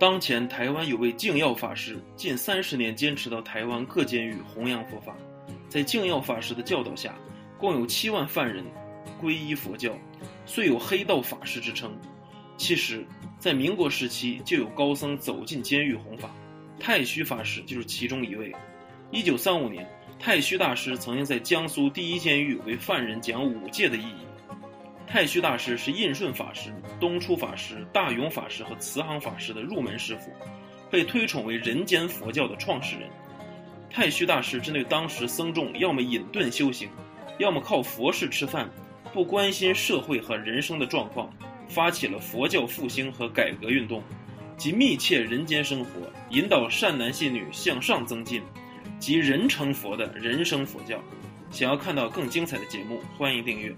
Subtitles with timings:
[0.00, 5.14] 当前台湾有位净耀法师，近三十年坚持到台湾各监狱弘扬佛法。
[5.68, 7.14] 在净耀法师的教导下，
[7.58, 8.64] 共有七万犯人
[9.20, 9.92] 皈依佛教，
[10.46, 11.92] 虽有黑道法师之称。
[12.56, 13.06] 其实，
[13.38, 16.30] 在民国时期就有高僧走进监狱弘法，
[16.78, 18.50] 太虚法师就是其中一位。
[19.10, 19.86] 一九三五年，
[20.18, 24.29] 太虚大师曾经在江苏第一监狱为犯人讲五戒的意义。
[25.12, 30.30] 太虚大师是印顺法师、东初法师、大勇法师和慈航法师的入门师傅，
[30.88, 33.10] 被推崇为人间佛教的创始人。
[33.90, 36.88] 太虚大师针对当时僧众要么隐遁修行，
[37.38, 38.70] 要么靠佛事吃饭，
[39.12, 41.28] 不关心社会和人生的状况，
[41.66, 44.00] 发起了佛教复兴和改革运动，
[44.56, 45.90] 即密切人间生活，
[46.28, 48.40] 引导善男信女向上增进，
[49.00, 51.02] 即人成佛的人生佛教。
[51.50, 53.74] 想要看到更精彩的节目，欢迎订阅。